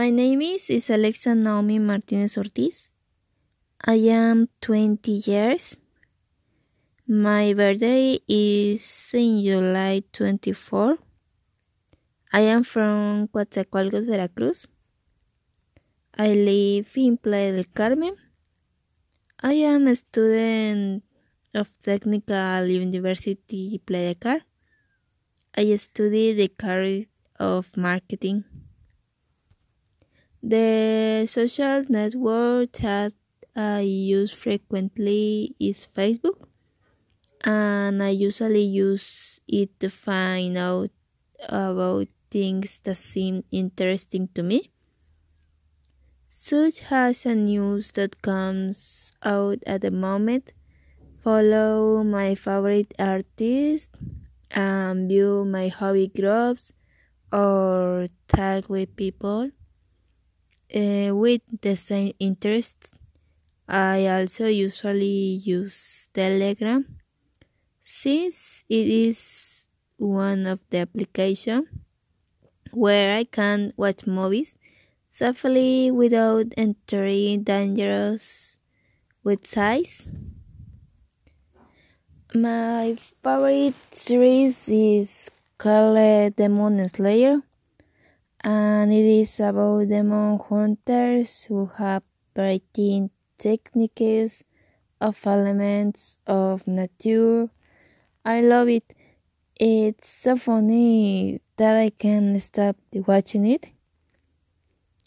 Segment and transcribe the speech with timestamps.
[0.00, 2.90] My name is, Alexa Naomi Martinez Ortiz.
[3.84, 5.76] I am 20 years.
[7.06, 10.96] My birthday is in July 24.
[12.32, 14.70] I am from Coatzacoalcos, Veracruz.
[16.16, 18.16] I live in Playa del Carmen.
[19.42, 21.04] I am a student
[21.52, 24.46] of Technical University Playa Carmen.
[25.54, 27.04] I study the career
[27.38, 28.44] of marketing.
[30.42, 33.12] The social network that
[33.54, 36.48] I use frequently is Facebook,
[37.44, 40.90] and I usually use it to find out
[41.48, 44.72] about things that seem interesting to me,
[46.28, 50.52] such as a news that comes out at the moment,
[51.22, 53.92] follow my favorite artists,
[54.50, 56.72] and view my hobby groups,
[57.32, 59.50] or talk with people
[60.74, 62.92] uh, with the same interests.
[63.68, 66.86] I also usually use Telegram
[67.82, 71.68] since it is one of the applications
[72.72, 74.58] where I can watch movies
[75.08, 78.58] safely without entering dangerous
[79.24, 80.08] websites.
[82.34, 87.42] My favorite series is called Demon Slayer
[88.42, 92.02] and it is about demon hunters who have
[92.34, 94.44] variety techniques
[95.00, 97.48] of elements of nature.
[98.24, 98.84] I love it.
[99.56, 103.72] It's so funny that I can't stop watching it.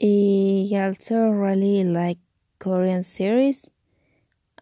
[0.00, 2.18] I also really like
[2.58, 3.70] Korean series.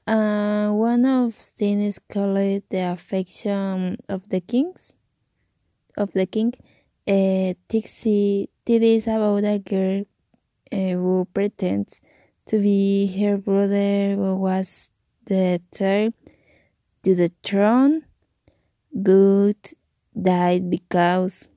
[0.07, 4.97] Uh, one of them is called The Affection of the Kings
[5.97, 6.53] of the King.
[7.07, 10.05] Uh, Tixie it is about a girl
[10.73, 12.01] uh, who pretends
[12.47, 14.91] to be her brother who was
[15.27, 16.15] the third
[17.03, 18.07] to the throne,
[18.91, 19.75] but
[20.17, 21.49] died because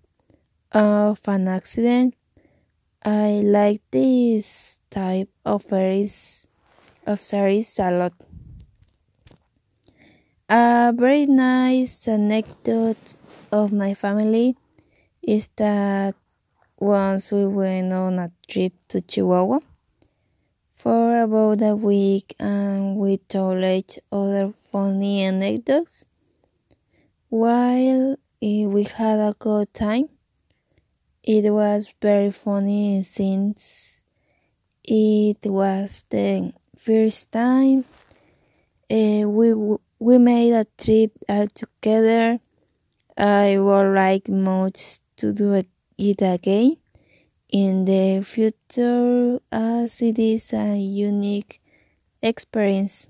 [0.74, 2.14] of an accident.
[3.06, 6.47] I like this type of series
[7.06, 8.14] of series a lot.
[10.50, 13.16] A very nice anecdote
[13.50, 14.58] of my family
[15.28, 16.16] is that
[16.80, 19.60] once we went on a trip to Chihuahua
[20.74, 26.06] for about a week and we told each other funny anecdotes.
[27.28, 30.08] While we had a good time,
[31.24, 34.02] it was very funny since
[34.86, 37.84] it was the first time
[38.90, 39.54] uh, we
[40.00, 42.40] we made a trip all together.
[43.18, 45.67] I would like much to do it
[46.22, 46.78] again
[47.50, 51.61] in the future as it is a unique
[52.22, 53.07] experience.